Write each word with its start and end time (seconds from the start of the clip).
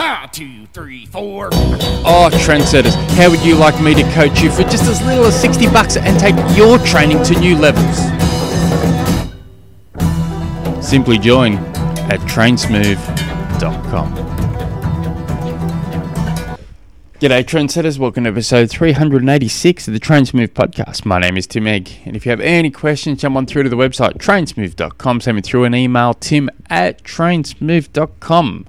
Ha, 0.00 0.30
two, 0.32 0.64
three, 0.72 1.04
four. 1.04 1.50
Oh, 1.52 2.30
trendsetters, 2.32 2.94
how 3.18 3.28
would 3.28 3.44
you 3.44 3.54
like 3.54 3.78
me 3.82 3.92
to 3.92 4.02
coach 4.14 4.40
you 4.40 4.50
for 4.50 4.62
just 4.62 4.84
as 4.84 5.02
little 5.02 5.26
as 5.26 5.38
60 5.38 5.66
bucks 5.66 5.98
and 5.98 6.18
take 6.18 6.34
your 6.56 6.78
training 6.78 7.22
to 7.24 7.38
new 7.38 7.54
levels? 7.54 7.98
Simply 10.82 11.18
join 11.18 11.56
at 12.08 12.18
trainsmooth.com. 12.20 14.14
G'day, 17.20 17.44
trendsetters. 17.44 17.98
Welcome 17.98 18.24
to 18.24 18.30
episode 18.30 18.70
386 18.70 19.86
of 19.86 19.92
the 19.92 20.00
Trainsmooth 20.00 20.54
podcast. 20.54 21.04
My 21.04 21.18
name 21.18 21.36
is 21.36 21.46
Tim 21.46 21.66
Egg, 21.66 21.90
and 22.06 22.16
if 22.16 22.24
you 22.24 22.30
have 22.30 22.40
any 22.40 22.70
questions, 22.70 23.20
jump 23.20 23.36
on 23.36 23.44
through 23.44 23.64
to 23.64 23.68
the 23.68 23.76
website 23.76 24.14
trainsmooth.com. 24.14 25.20
Send 25.20 25.36
me 25.36 25.42
through 25.42 25.64
an 25.64 25.74
email, 25.74 26.14
tim 26.14 26.48
at 26.70 27.04
trainsmooth.com. 27.04 28.66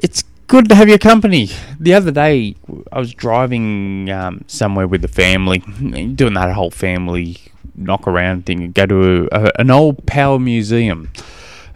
It's 0.00 0.24
good 0.46 0.68
to 0.68 0.74
have 0.74 0.88
your 0.88 0.98
company. 0.98 1.50
The 1.78 1.94
other 1.94 2.10
day, 2.10 2.56
I 2.92 2.98
was 2.98 3.14
driving 3.14 4.10
um, 4.10 4.44
somewhere 4.46 4.86
with 4.86 5.02
the 5.02 5.08
family, 5.08 5.58
doing 6.14 6.34
that 6.34 6.52
whole 6.52 6.70
family 6.70 7.38
knock 7.74 8.06
around 8.06 8.46
thing, 8.46 8.72
go 8.72 8.86
to 8.86 9.28
a, 9.32 9.52
an 9.60 9.70
old 9.70 10.06
power 10.06 10.38
museum. 10.38 11.10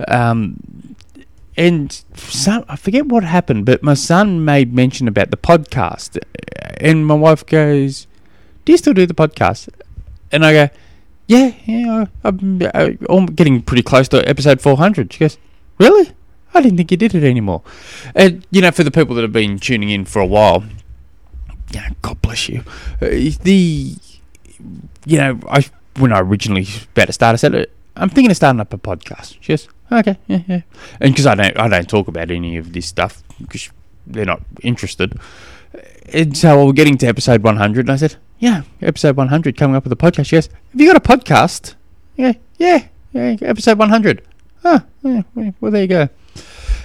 Um, 0.08 0.96
and 1.56 1.92
some, 2.14 2.64
I 2.68 2.76
forget 2.76 3.06
what 3.06 3.24
happened, 3.24 3.66
but 3.66 3.82
my 3.82 3.94
son 3.94 4.44
made 4.44 4.72
mention 4.72 5.08
about 5.08 5.30
the 5.30 5.36
podcast, 5.36 6.18
and 6.80 7.06
my 7.06 7.14
wife 7.14 7.44
goes, 7.44 8.06
"Do 8.64 8.72
you 8.72 8.78
still 8.78 8.94
do 8.94 9.04
the 9.04 9.14
podcast?" 9.14 9.68
And 10.32 10.46
I 10.46 10.52
go, 10.52 10.68
"Yeah, 11.26 11.52
yeah, 11.66 12.06
I'm, 12.24 12.62
I'm 13.10 13.26
getting 13.26 13.60
pretty 13.60 13.82
close 13.82 14.08
to 14.08 14.26
episode 14.26 14.62
400." 14.62 15.12
She 15.12 15.18
goes, 15.18 15.36
"Really? 15.78 16.12
I 16.54 16.60
didn't 16.60 16.76
think 16.76 16.90
you 16.90 16.96
did 16.96 17.14
it 17.14 17.24
anymore." 17.24 17.62
And 18.14 18.46
you 18.50 18.60
know, 18.60 18.70
for 18.70 18.84
the 18.84 18.90
people 18.90 19.14
that 19.16 19.22
have 19.22 19.32
been 19.32 19.58
tuning 19.58 19.90
in 19.90 20.04
for 20.04 20.20
a 20.20 20.26
while, 20.26 20.64
yeah, 21.70 21.90
God 22.02 22.20
bless 22.22 22.48
you. 22.48 22.64
Uh, 23.00 23.30
the 23.42 23.96
you 25.06 25.18
know, 25.18 25.40
I 25.48 25.64
when 25.96 26.12
I 26.12 26.20
originally 26.20 26.66
about 26.92 27.06
to 27.06 27.12
start, 27.12 27.34
I 27.34 27.36
said, 27.36 27.66
"I'm 27.96 28.08
thinking 28.08 28.30
of 28.30 28.36
starting 28.36 28.60
up 28.60 28.72
a 28.72 28.78
podcast." 28.78 29.36
She 29.40 29.52
goes, 29.52 29.68
Okay, 29.92 30.16
yeah, 30.28 30.42
yeah. 30.46 30.60
And 31.00 31.12
because 31.12 31.26
I 31.26 31.34
don't, 31.34 31.58
I 31.58 31.68
don't 31.68 31.88
talk 31.88 32.06
about 32.06 32.30
any 32.30 32.56
of 32.56 32.72
this 32.72 32.86
stuff 32.86 33.22
because 33.40 33.70
they're 34.06 34.24
not 34.24 34.42
interested. 34.62 35.18
And 36.12 36.36
so 36.36 36.66
we're 36.66 36.72
getting 36.72 36.96
to 36.98 37.06
episode 37.06 37.42
100, 37.42 37.80
and 37.80 37.90
I 37.90 37.96
said, 37.96 38.16
"Yeah, 38.38 38.62
episode 38.80 39.16
100 39.16 39.56
coming 39.56 39.76
up 39.76 39.84
with 39.84 39.92
a 39.92 39.96
podcast." 39.96 40.26
She 40.26 40.36
goes, 40.36 40.46
"Have 40.46 40.80
you 40.80 40.92
got 40.92 40.96
a 40.96 41.00
podcast?" 41.00 41.74
Yeah, 42.16 42.34
yeah, 42.58 42.86
yeah. 43.12 43.36
Episode 43.42 43.78
100. 43.78 44.22
Oh, 44.64 44.82
yeah, 45.02 45.22
well, 45.60 45.72
there 45.72 45.82
you 45.82 45.88
go. 45.88 46.08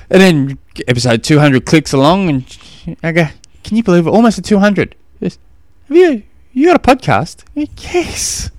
And 0.09 0.21
then 0.21 0.57
episode 0.87 1.23
200 1.23 1.65
clicks 1.65 1.93
along, 1.93 2.29
and 2.29 2.97
I 3.03 3.11
go, 3.11 3.27
"Can 3.63 3.77
you 3.77 3.83
believe 3.83 4.07
it? 4.07 4.09
Almost 4.09 4.39
at 4.39 4.45
200." 4.45 4.95
She 5.19 5.25
goes, 5.25 5.39
"Have 5.87 5.97
you, 5.97 6.23
you 6.53 6.67
got 6.67 6.75
a 6.75 6.95
podcast?" 6.95 7.43
Yes. 7.55 8.51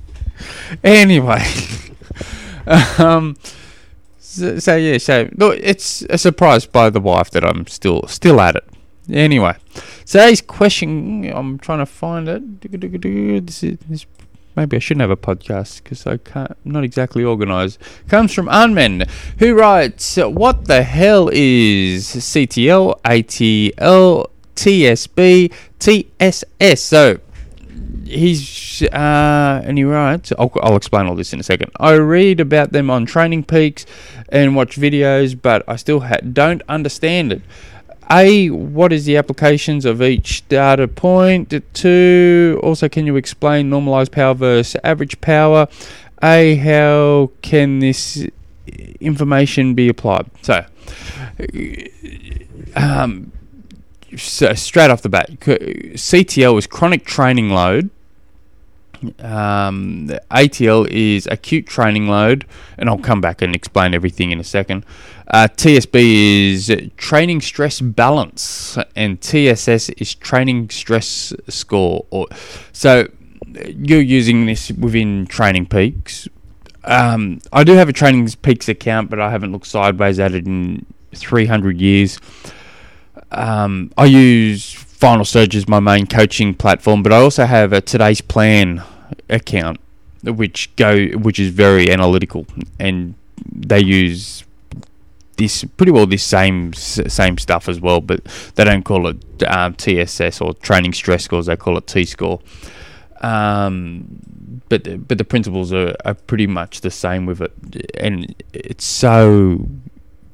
Anyway, 0.83 1.45
um. 2.99 3.37
So, 4.19 4.59
so, 4.59 4.77
yeah, 4.77 4.99
so 4.99 5.31
look, 5.37 5.59
it's 5.63 6.03
a 6.11 6.19
surprise 6.19 6.67
by 6.67 6.91
the 6.91 7.01
wife 7.01 7.31
that 7.31 7.43
I'm 7.45 7.67
still 7.67 8.07
still 8.07 8.41
at 8.41 8.57
it. 8.57 8.65
Anyway, 9.11 9.55
today's 10.05 10.41
question, 10.43 11.33
I'm 11.33 11.59
trying 11.59 11.79
to 11.79 11.87
find 11.87 12.29
it. 12.29 13.47
This 13.47 13.63
is, 13.63 13.79
this, 13.89 14.07
maybe 14.57 14.77
I 14.77 14.81
shouldn't 14.81 15.03
have 15.03 15.11
a 15.11 15.17
podcast 15.17 15.83
because 15.83 16.07
I 16.07 16.17
can't, 16.17 16.57
I'm 16.65 16.73
not 16.73 16.85
exactly 16.85 17.23
organised. 17.25 17.79
Comes 18.09 18.33
from 18.33 18.47
Unmen, 18.47 19.09
who 19.39 19.55
writes, 19.55 20.17
"What 20.17 20.67
the 20.67 20.83
hell 20.83 21.31
is 21.33 22.07
CTL, 22.07 23.01
ATL, 23.03 24.27
TSB, 24.57 25.53
TSS?" 25.79 26.81
So 26.81 27.21
he's 28.05 28.83
uh, 28.83 29.63
and 29.65 29.79
he 29.79 29.85
writes 29.85 30.33
I'll, 30.39 30.51
I'll 30.63 30.77
explain 30.77 31.07
all 31.07 31.15
this 31.15 31.33
in 31.33 31.41
a 31.41 31.43
second 31.43 31.71
i 31.79 31.93
read 31.93 32.41
about 32.41 32.73
them 32.73 32.91
on 32.91 33.05
training 33.07 33.45
peaks 33.45 33.85
and 34.29 34.55
watch 34.55 34.77
videos 34.77 35.41
but 35.41 35.65
i 35.69 35.77
still 35.77 36.01
ha- 36.01 36.19
don't 36.33 36.63
understand 36.69 37.33
it 37.33 37.43
a 38.11 38.51
what 38.51 38.93
is 38.93 39.05
the 39.05 39.17
applications 39.17 39.85
of 39.85 40.03
each 40.03 40.47
data 40.49 40.89
point? 40.89 41.53
two 41.73 42.61
also 42.63 42.89
can 42.89 43.07
you 43.07 43.17
explain 43.17 43.71
normalized 43.71 44.13
power 44.13 44.35
versus 44.35 44.81
average 44.85 45.21
power 45.21 45.67
a 46.23 46.57
how 46.57 47.31
can 47.43 47.81
this 47.81 48.27
information 49.01 49.75
be 49.75 49.89
applied 49.89 50.31
so 50.43 50.65
um, 52.77 53.33
so 54.17 54.55
straight 54.55 54.91
off 54.91 55.03
the 55.03 55.09
bat, 55.09 55.31
CTL 55.41 56.59
is 56.59 56.67
chronic 56.67 57.05
training 57.05 57.51
load. 57.51 57.91
Um, 59.19 60.09
ATL 60.31 60.89
is 60.89 61.27
acute 61.27 61.67
training 61.67 62.09
load, 62.09 62.47
and 62.79 62.89
I'll 62.89 62.99
come 62.99 63.21
back 63.21 63.43
and 63.43 63.55
explain 63.55 63.95
everything 63.95 64.31
in 64.31 64.41
a 64.41 64.45
second. 64.45 64.85
Uh, 65.29 65.49
TSB 65.49 66.53
is 66.53 66.91
training 66.97 67.41
stress 67.41 67.81
balance, 67.81 68.79
and 68.95 69.21
TSS 69.21 69.91
is 69.91 70.15
training 70.15 70.71
stress 70.71 71.33
score. 71.49 72.07
Or 72.11 72.27
so 72.73 73.09
you're 73.77 74.01
using 74.01 74.47
this 74.47 74.71
within 74.71 75.27
Training 75.27 75.67
Peaks. 75.67 76.29
Um, 76.85 77.41
I 77.53 77.65
do 77.65 77.73
have 77.73 77.89
a 77.89 77.93
Training 77.93 78.29
Peaks 78.43 78.69
account, 78.69 79.11
but 79.11 79.21
I 79.21 79.31
haven't 79.31 79.51
looked 79.51 79.67
sideways 79.67 80.21
at 80.21 80.33
it 80.33 80.47
in 80.47 80.87
300 81.13 81.81
years 81.81 82.21
um, 83.31 83.93
I 83.97 84.07
use 84.07 84.73
Final 84.73 85.25
Surge 85.25 85.57
as 85.57 85.69
my 85.69 85.81
main 85.81 86.07
coaching 86.07 86.55
platform, 86.55 87.03
but 87.03 87.13
I 87.13 87.17
also 87.17 87.45
have 87.45 87.73
a 87.73 87.81
Today's 87.81 88.21
Plan 88.21 88.83
account, 89.29 89.81
which 90.23 90.75
go 90.77 91.09
which 91.09 91.39
is 91.39 91.49
very 91.49 91.91
analytical, 91.91 92.47
and 92.79 93.15
they 93.53 93.81
use 93.81 94.45
this 95.37 95.65
pretty 95.65 95.93
well 95.93 96.07
this 96.07 96.25
same 96.25 96.73
same 96.73 97.39
stuff 97.39 97.69
as 97.69 97.81
well, 97.81 98.01
but 98.01 98.25
they 98.55 98.65
don't 98.65 98.85
call 98.85 99.07
it 99.09 99.43
um, 99.45 99.75
TSS 99.75 100.41
or 100.41 100.55
training 100.55 100.93
stress 100.93 101.25
scores. 101.25 101.47
They 101.47 101.57
call 101.57 101.77
it 101.79 101.87
T 101.87 102.05
score. 102.05 102.41
Um, 103.21 104.61
but 104.69 105.07
but 105.07 105.19
the 105.19 105.25
principles 105.25 105.73
are, 105.73 105.95
are 106.05 106.15
pretty 106.15 106.47
much 106.47 106.81
the 106.81 106.91
same 106.91 107.27
with 107.27 107.41
it, 107.41 107.53
and 107.99 108.35
it's 108.53 108.85
so 108.85 109.67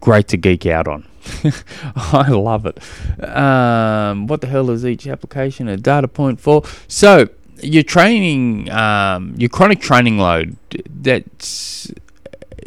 great 0.01 0.29
to 0.29 0.37
geek 0.37 0.67
out 0.67 0.89
on. 0.89 1.07
I 1.97 2.29
love 2.31 2.67
it. 2.67 2.79
Um, 3.25 4.27
what 4.27 4.41
the 4.41 4.49
hell 4.49 4.71
is 4.71 4.85
each 4.85 5.07
application? 5.07 5.69
A 5.69 5.77
data 5.77 6.09
point 6.09 6.41
for? 6.41 6.63
So 6.89 7.29
your 7.63 7.85
training, 7.85 8.71
um, 8.71 9.35
your 9.37 9.49
chronic 9.49 9.81
training 9.81 10.19
load. 10.19 10.57
That's 10.89 11.93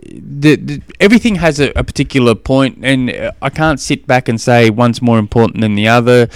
the, 0.06 0.56
the, 0.56 0.82
everything 1.00 1.36
has 1.36 1.60
a, 1.60 1.72
a, 1.78 1.84
particular 1.84 2.36
point, 2.36 2.80
and 2.84 3.34
I 3.42 3.50
can't 3.50 3.80
sit 3.80 4.06
back 4.06 4.30
and 4.30 4.40
say 4.40 4.70
one's 4.70 5.02
more 5.02 5.20
important 5.20 5.62
than 5.62 5.76
the 5.76 5.88
other. 5.88 6.30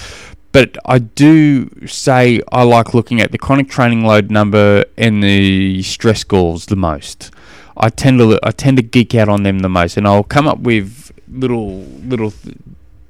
But 0.52 0.78
I 0.86 0.98
do 1.00 1.70
say 1.88 2.42
I 2.52 2.64
like 2.64 2.94
looking 2.94 3.22
at 3.22 3.32
the 3.32 3.38
chronic 3.38 3.70
training 3.70 4.04
load 4.04 4.32
number 4.32 4.84
and 4.98 5.24
the 5.24 5.84
stress 5.84 6.22
scores 6.22 6.66
the 6.66 6.76
most. 6.76 7.32
I 7.78 7.90
tend 7.90 8.20
to 8.20 8.40
I 8.44 8.52
tend 8.52 8.78
to 8.78 8.84
geek 8.84 9.14
out 9.14 9.30
on 9.30 9.44
them 9.44 9.60
the 9.60 9.70
most, 9.70 9.96
and 9.96 10.08
I'll 10.08 10.24
come 10.24 10.48
up 10.48 10.60
with 10.60 11.12
little 11.32 11.82
little 11.82 12.32
th- 12.32 12.58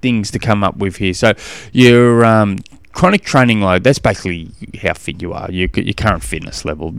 things 0.02 0.32
to 0.32 0.40
come 0.40 0.64
up 0.64 0.78
with 0.78 0.98
here. 0.98 1.14
So 1.14 1.34
your 1.72 2.26
um, 2.26 2.60
chronic 2.92 3.24
training 3.24 3.62
load 3.62 3.84
that's 3.84 4.00
basically 4.00 4.52
how 4.82 4.94
fit 4.94 5.22
you 5.22 5.32
are, 5.34 5.50
your 5.50 5.70
your 5.76 5.94
current 5.94 6.24
fitness 6.24 6.66
level, 6.66 6.94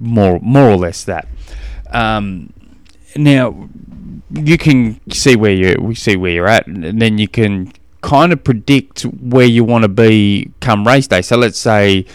more 0.00 0.40
more 0.40 0.70
or 0.70 0.76
less 0.76 1.04
that. 1.04 1.28
Um, 1.90 2.52
now 3.16 3.68
you 4.30 4.58
can 4.58 5.00
see 5.10 5.36
where 5.36 5.52
you 5.52 5.76
we 5.80 5.94
see 5.94 6.16
where 6.16 6.32
you're 6.32 6.48
at, 6.48 6.66
and 6.66 7.00
then 7.00 7.18
you 7.18 7.28
can 7.28 7.72
kind 8.00 8.32
of 8.32 8.44
predict 8.44 9.02
where 9.02 9.46
you 9.46 9.64
want 9.64 9.82
to 9.82 9.88
be 9.88 10.50
come 10.60 10.86
race 10.86 11.06
day. 11.06 11.22
So 11.22 11.36
let's 11.36 11.58
say 11.58 12.06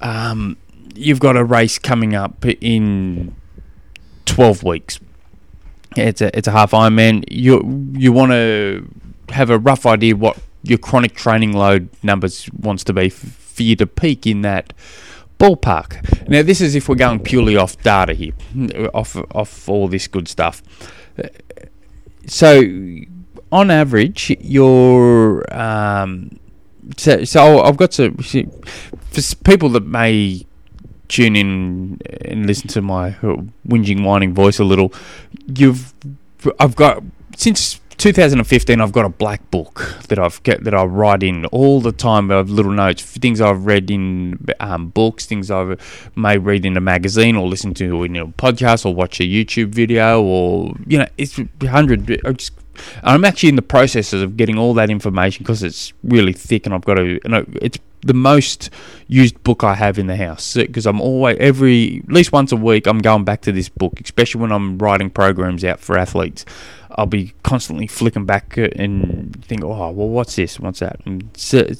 um, 0.00 0.56
you've 0.94 1.20
got 1.20 1.36
a 1.36 1.44
race 1.44 1.78
coming 1.78 2.14
up 2.14 2.44
in 2.44 3.34
twelve 4.24 4.62
weeks 4.62 5.00
it's 5.96 6.20
a 6.20 6.36
it's 6.36 6.48
a 6.48 6.52
half 6.52 6.72
Ironman. 6.72 7.24
You 7.30 7.92
you 7.92 8.12
want 8.12 8.32
to 8.32 8.88
have 9.30 9.50
a 9.50 9.58
rough 9.58 9.86
idea 9.86 10.16
what 10.16 10.38
your 10.62 10.78
chronic 10.78 11.14
training 11.14 11.52
load 11.52 11.88
numbers 12.02 12.48
wants 12.52 12.84
to 12.84 12.92
be 12.92 13.08
for 13.08 13.62
you 13.62 13.76
to 13.76 13.86
peak 13.86 14.26
in 14.26 14.42
that 14.42 14.72
ballpark. 15.42 16.28
Now 16.28 16.42
this 16.42 16.60
is 16.60 16.74
if 16.74 16.88
we're 16.88 16.94
going 17.06 17.20
purely 17.20 17.56
off 17.56 17.76
data 17.82 18.14
here, 18.14 18.32
uh, 18.74 18.88
off 18.94 19.16
off 19.34 19.68
all 19.68 19.88
this 19.88 20.06
good 20.06 20.28
stuff. 20.28 20.62
Uh, 21.18 21.28
so 22.26 22.62
on 23.50 23.70
average, 23.70 24.30
your 24.40 25.52
um, 25.52 26.38
so, 26.96 27.24
so 27.24 27.62
I've 27.62 27.76
got 27.76 27.90
to 27.92 28.12
for 28.12 29.36
people 29.44 29.68
that 29.70 29.86
may 29.86 30.46
tune 31.08 31.36
in 31.36 32.00
and 32.22 32.46
listen 32.46 32.68
to 32.68 32.80
my 32.80 33.08
uh, 33.08 33.42
whinging, 33.66 34.04
whining 34.04 34.32
voice 34.34 34.58
a 34.58 34.64
little, 34.64 34.92
you've 35.54 35.92
I've 36.58 36.76
got 36.76 37.02
since 37.36 37.80
2015, 38.02 38.80
I've 38.80 38.90
got 38.90 39.04
a 39.04 39.08
black 39.08 39.48
book 39.52 39.94
that 40.08 40.18
I've 40.18 40.42
that 40.42 40.74
I 40.74 40.82
write 40.82 41.22
in 41.22 41.46
all 41.46 41.80
the 41.80 41.92
time. 41.92 42.32
of 42.32 42.50
little 42.50 42.72
notes, 42.72 43.00
things 43.00 43.40
I've 43.40 43.64
read 43.64 43.92
in 43.92 44.44
um, 44.58 44.88
books, 44.88 45.24
things 45.24 45.52
I 45.52 45.76
may 46.16 46.36
read 46.36 46.66
in 46.66 46.76
a 46.76 46.80
magazine 46.80 47.36
or 47.36 47.46
listen 47.46 47.74
to 47.74 48.02
in 48.02 48.16
a 48.16 48.26
podcast 48.26 48.84
or 48.84 48.92
watch 48.92 49.20
a 49.20 49.22
YouTube 49.22 49.68
video 49.68 50.20
or 50.20 50.74
you 50.84 50.98
know, 50.98 51.06
it's 51.16 51.38
hundred. 51.64 52.10
I'm 53.04 53.24
actually 53.24 53.50
in 53.50 53.56
the 53.56 53.62
process 53.62 54.12
of 54.12 54.36
getting 54.36 54.58
all 54.58 54.74
that 54.74 54.90
information 54.90 55.44
because 55.44 55.62
it's 55.62 55.92
really 56.02 56.32
thick 56.32 56.66
and 56.66 56.74
I've 56.74 56.84
got 56.84 56.94
to. 56.94 57.04
You 57.04 57.20
know, 57.28 57.44
it's 57.60 57.78
the 58.02 58.14
most 58.14 58.70
used 59.06 59.40
book 59.44 59.62
I 59.62 59.74
have 59.74 59.98
in 59.98 60.08
the 60.08 60.16
house 60.16 60.54
because 60.54 60.86
I'm 60.86 61.00
always 61.00 61.36
every 61.38 62.02
at 62.04 62.12
least 62.12 62.32
once 62.32 62.50
a 62.50 62.56
week 62.56 62.86
I'm 62.86 62.98
going 62.98 63.24
back 63.24 63.42
to 63.42 63.52
this 63.52 63.68
book, 63.68 64.00
especially 64.00 64.40
when 64.40 64.52
I'm 64.52 64.76
writing 64.78 65.08
programs 65.08 65.64
out 65.64 65.80
for 65.80 65.96
athletes. 65.96 66.44
I'll 66.96 67.06
be 67.06 67.32
constantly 67.42 67.86
flicking 67.86 68.24
back 68.26 68.56
and 68.56 69.44
think, 69.44 69.64
oh, 69.64 69.90
well, 69.90 70.08
what's 70.08 70.36
this? 70.36 70.60
What's 70.60 70.80
that? 70.80 71.00
So, 71.36 71.70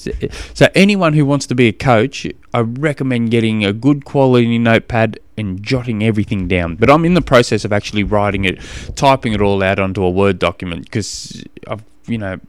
so 0.54 0.68
anyone 0.74 1.12
who 1.12 1.26
wants 1.26 1.46
to 1.46 1.54
be 1.54 1.68
a 1.68 1.72
coach, 1.72 2.26
I 2.54 2.60
recommend 2.60 3.30
getting 3.30 3.64
a 3.64 3.72
good 3.72 4.04
quality 4.04 4.58
notepad 4.58 5.18
and 5.36 5.62
jotting 5.62 6.02
everything 6.02 6.48
down. 6.48 6.76
But 6.76 6.90
I'm 6.90 7.04
in 7.04 7.14
the 7.14 7.22
process 7.22 7.64
of 7.64 7.72
actually 7.72 8.04
writing 8.04 8.44
it, 8.44 8.60
typing 8.94 9.32
it 9.32 9.40
all 9.40 9.62
out 9.62 9.78
onto 9.78 10.02
a 10.02 10.10
Word 10.10 10.38
document 10.38 10.84
because 10.84 11.44
I've, 11.66 11.84
you 12.06 12.18
know, 12.18 12.40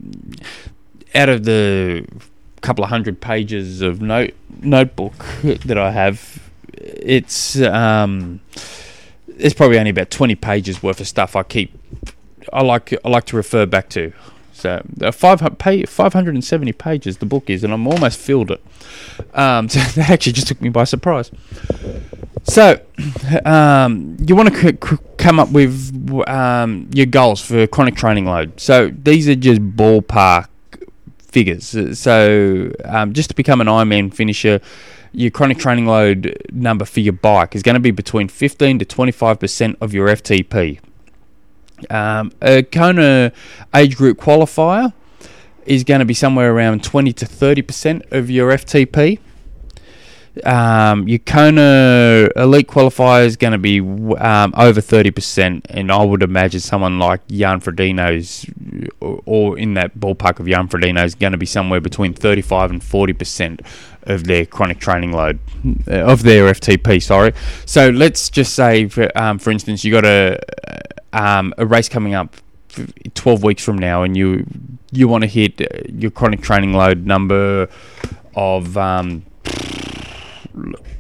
out 1.16 1.30
of 1.30 1.44
the 1.44 2.06
couple 2.62 2.84
of 2.84 2.90
hundred 2.90 3.20
pages 3.20 3.82
of 3.82 4.02
note 4.02 4.34
notebook 4.62 5.14
that 5.44 5.78
I 5.78 5.92
have, 5.92 6.50
it's 6.74 7.60
um, 7.62 8.40
it's 9.28 9.54
probably 9.54 9.78
only 9.78 9.92
about 9.92 10.10
twenty 10.10 10.36
pages 10.36 10.82
worth 10.82 11.00
of 11.00 11.08
stuff 11.08 11.36
I 11.36 11.44
keep. 11.44 11.78
I 12.52 12.62
like 12.64 12.94
I 13.04 13.10
like 13.10 13.26
to 13.26 13.36
refer 13.36 13.66
back 13.66 13.90
to. 13.90 14.12
So 14.54 14.82
uh, 15.02 15.12
five 15.12 15.42
570 15.42 16.72
pages 16.74 17.18
the 17.18 17.26
book 17.26 17.50
is, 17.50 17.64
and 17.64 17.74
I'm 17.74 17.88
almost 17.88 18.20
filled 18.20 18.52
it. 18.52 18.64
Um, 19.34 19.68
so 19.74 19.80
that 19.80 20.10
actually 20.10 20.34
just 20.34 20.48
took 20.48 20.62
me 20.62 20.70
by 20.70 20.84
surprise. 20.84 21.32
So 22.44 22.80
um, 23.46 24.18
you 24.20 24.36
want 24.36 24.54
to 24.54 24.60
c- 24.60 24.78
c- 24.90 24.98
come 25.18 25.40
up 25.40 25.52
with 25.52 25.92
um, 26.28 26.90
your 26.94 27.08
goals 27.08 27.42
for 27.42 27.68
chronic 27.68 27.96
training 27.96 28.26
load. 28.26 28.60
So 28.60 28.90
these 28.90 29.28
are 29.28 29.36
just 29.36 29.62
ballpark 29.62 30.48
figures. 31.20 31.76
So 32.00 32.72
um, 32.86 33.14
just 33.14 33.30
to 33.30 33.36
become 33.36 33.60
an 33.60 33.68
Ironman 33.68 34.14
finisher, 34.14 34.62
your 35.14 35.32
chronic 35.32 35.58
training 35.58 35.88
load 35.88 36.38
number 36.52 36.86
for 36.86 37.00
your 37.00 37.14
bike 37.14 37.56
is 37.56 37.64
going 37.64 37.76
to 37.76 37.80
be 37.80 37.92
between 37.92 38.28
15 38.28 38.80
to 38.80 38.86
25% 38.86 39.76
of 39.82 39.94
your 39.94 40.08
FTP. 40.08 40.80
Um, 41.90 42.32
a 42.42 42.64
Kona 42.64 43.32
age 43.74 43.96
group 43.96 44.18
qualifier 44.18 44.94
is 45.66 45.84
going 45.84 46.00
to 46.00 46.06
be 46.06 46.14
somewhere 46.14 46.54
around 46.54 46.84
20 46.84 47.14
to 47.14 47.26
30% 47.26 48.12
of 48.12 48.30
your 48.30 48.52
FTP. 48.52 49.20
Um, 50.44 51.08
your 51.08 51.20
Kona 51.20 52.28
elite 52.36 52.68
qualifier 52.68 53.24
is 53.24 53.38
going 53.38 53.52
to 53.52 53.60
be 53.60 53.80
um, 53.80 54.52
over 54.58 54.82
30%, 54.82 55.62
and 55.70 55.92
I 55.92 56.04
would 56.04 56.24
imagine 56.24 56.60
someone 56.60 56.98
like 56.98 57.28
Jan 57.28 57.62
Frodeno's, 57.62 58.46
or, 59.00 59.22
or 59.26 59.60
in 59.60 59.76
that 59.76 60.00
ballpark 60.00 60.40
of 60.40 60.48
Jan 60.48 60.68
Frodeno, 60.68 61.06
is 61.06 61.14
going 61.14 61.34
to 61.34 61.38
be 61.38 61.46
somewhere 61.46 61.80
between 61.80 62.14
35 62.14 62.72
and 62.72 62.82
40% 62.82 63.64
of 64.04 64.24
their 64.24 64.48
chronic 64.48 64.80
training 64.80 65.12
load, 65.12 65.38
uh, 65.88 66.00
of 66.00 66.24
their 66.24 66.52
FTP, 66.52 67.02
sorry. 67.02 67.34
So 67.68 67.90
let's 67.90 68.32
just 68.32 68.56
say, 68.56 68.88
for, 68.88 69.16
um, 69.16 69.38
for 69.38 69.52
instance, 69.52 69.84
you 69.84 69.92
got 69.92 70.04
a, 70.04 70.40
um, 71.14 71.54
a 71.58 71.66
race 71.66 71.88
coming 71.88 72.14
up 72.14 72.36
12 73.14 73.44
weeks 73.44 73.64
from 73.64 73.78
now, 73.78 74.04
and 74.04 74.18
you 74.18 74.46
you 74.92 75.08
want 75.08 75.24
to 75.24 75.28
hit 75.28 75.62
your 75.92 76.12
chronic 76.12 76.42
training 76.42 76.74
load 76.74 77.06
number 77.06 77.68
of 78.36 78.78
um, 78.78 79.24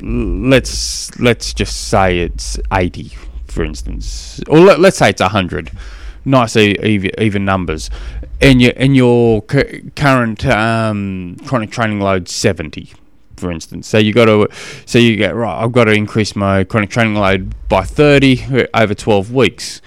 let's 0.02 1.20
let's 1.20 1.54
just 1.54 1.90
say 1.90 2.20
it's 2.20 2.58
80 2.72 3.12
for 3.48 3.64
instance. 3.64 4.42
Or 4.48 4.60
let, 4.60 4.80
us 4.80 4.98
say 4.98 5.12
it's 5.12 5.22
100 5.22 5.72
nice 6.26 6.56
even, 6.56 7.12
even 7.20 7.46
numbers. 7.46 7.90
And 8.42 8.62
your 8.62 8.74
and 8.76 8.96
your 8.96 9.42
current 9.42 10.46
um, 10.46 11.38
chronic 11.46 11.72
training 11.72 12.00
load 12.00 12.28
70 12.28 12.92
for 13.38 13.52
instance. 13.52 13.88
So 13.88 13.98
you 13.98 14.14
got 14.14 14.26
to 14.26 14.48
so 14.86 14.98
you 15.00 15.16
get 15.16 15.36
right 15.36 15.64
I've 15.64 15.72
got 15.72 15.86
to 15.86 15.92
increase 15.92 16.36
my 16.36 16.64
chronic 16.64 16.90
training 16.90 17.16
load 17.16 17.54
by 17.70 17.84
30 17.84 18.68
over 18.74 18.94
12 18.94 19.32
weeks 19.32 19.82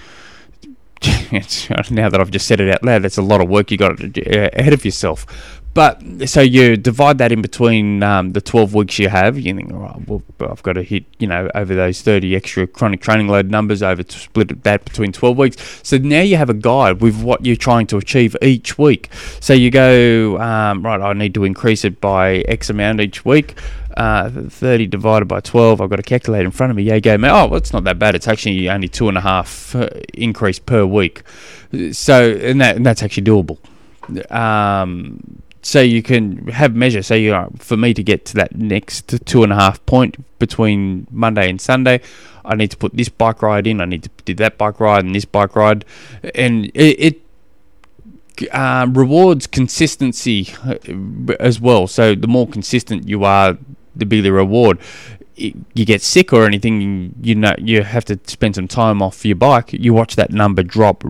now 1.91 2.09
that 2.09 2.17
I've 2.19 2.31
just 2.31 2.47
said 2.47 2.59
it 2.59 2.69
out 2.69 2.83
loud, 2.83 3.03
that's 3.03 3.17
a 3.17 3.21
lot 3.21 3.41
of 3.41 3.49
work 3.49 3.71
you 3.71 3.77
got 3.77 3.99
ahead 3.99 4.73
of 4.73 4.85
yourself. 4.85 5.25
But 5.77 6.01
so 6.27 6.41
you 6.41 6.75
divide 6.75 7.19
that 7.19 7.31
in 7.31 7.43
between 7.43 8.01
um, 8.01 8.31
the 8.31 8.41
12 8.41 8.73
weeks 8.73 8.97
you 8.97 9.09
have. 9.09 9.37
You 9.37 9.53
think, 9.53 9.71
all 9.71 9.79
right, 9.79 10.07
well, 10.07 10.23
I've 10.39 10.63
got 10.63 10.73
to 10.73 10.81
hit, 10.81 11.05
you 11.19 11.27
know, 11.27 11.51
over 11.53 11.75
those 11.75 12.01
30 12.01 12.35
extra 12.35 12.65
chronic 12.65 12.99
training 12.99 13.27
load 13.27 13.51
numbers 13.51 13.83
over 13.83 14.01
to 14.01 14.17
split 14.17 14.63
that 14.63 14.85
between 14.85 15.11
12 15.11 15.37
weeks. 15.37 15.81
So 15.83 15.99
now 15.99 16.21
you 16.21 16.35
have 16.35 16.49
a 16.49 16.55
guide 16.55 16.99
with 16.99 17.21
what 17.21 17.45
you're 17.45 17.55
trying 17.55 17.85
to 17.87 17.97
achieve 17.97 18.35
each 18.41 18.79
week. 18.79 19.09
So 19.39 19.53
you 19.53 19.69
go, 19.69 20.39
um, 20.39 20.83
right, 20.83 20.99
I 20.99 21.13
need 21.13 21.35
to 21.35 21.43
increase 21.43 21.85
it 21.85 22.01
by 22.01 22.37
X 22.47 22.71
amount 22.71 22.99
each 22.99 23.23
week. 23.23 23.53
Uh, 23.97 24.29
30 24.29 24.85
divided 24.85 25.25
by 25.25 25.39
12, 25.39 25.81
I've 25.81 25.89
got 25.89 25.99
a 25.99 26.03
calculator 26.03 26.45
in 26.45 26.51
front 26.51 26.69
of 26.69 26.77
me. 26.77 26.83
Yeah, 26.83 26.99
go, 26.99 27.15
oh, 27.15 27.17
well, 27.17 27.55
it's 27.55 27.73
not 27.73 27.83
that 27.85 27.97
bad. 27.97 28.13
It's 28.13 28.27
actually 28.27 28.69
only 28.69 28.87
two 28.87 29.09
and 29.09 29.17
a 29.17 29.21
half 29.21 29.75
uh, 29.75 29.89
increase 30.13 30.59
per 30.59 30.85
week. 30.85 31.23
So, 31.93 32.29
and, 32.29 32.61
that, 32.61 32.75
and 32.75 32.85
that's 32.85 33.01
actually 33.01 33.23
doable. 33.23 33.57
Um, 34.31 35.41
so 35.63 35.81
you 35.81 36.03
can 36.03 36.47
have 36.49 36.75
measure. 36.75 37.01
So 37.01 37.15
you 37.15 37.33
are, 37.33 37.49
for 37.57 37.75
me 37.75 37.95
to 37.95 38.03
get 38.03 38.23
to 38.25 38.35
that 38.35 38.55
next 38.55 39.25
two 39.25 39.41
and 39.41 39.51
a 39.51 39.55
half 39.55 39.83
point 39.87 40.23
between 40.37 41.07
Monday 41.09 41.49
and 41.49 41.59
Sunday, 41.59 42.01
I 42.45 42.53
need 42.53 42.69
to 42.69 42.77
put 42.77 42.95
this 42.95 43.09
bike 43.09 43.41
ride 43.41 43.65
in. 43.65 43.81
I 43.81 43.85
need 43.85 44.03
to 44.03 44.09
do 44.25 44.35
that 44.35 44.59
bike 44.59 44.79
ride 44.79 45.05
and 45.05 45.15
this 45.15 45.25
bike 45.25 45.55
ride, 45.55 45.85
and 46.35 46.65
it, 46.75 47.21
it 48.37 48.51
uh, 48.51 48.87
rewards 48.91 49.47
consistency 49.47 50.49
uh, 50.63 50.75
as 51.39 51.59
well. 51.59 51.87
So 51.87 52.15
the 52.15 52.27
more 52.27 52.47
consistent 52.47 53.07
you 53.07 53.23
are, 53.23 53.57
the 53.97 54.05
bigger 54.05 54.23
the 54.23 54.33
reward. 54.33 54.79
You 55.35 55.85
get 55.85 56.01
sick 56.01 56.33
or 56.33 56.45
anything, 56.45 57.13
you 57.21 57.35
know 57.35 57.53
you 57.59 57.83
have 57.83 58.05
to 58.05 58.19
spend 58.25 58.55
some 58.55 58.67
time 58.67 59.01
off 59.01 59.23
your 59.23 59.35
bike. 59.35 59.71
You 59.71 59.93
watch 59.93 60.15
that 60.15 60.31
number 60.31 60.63
drop 60.63 61.03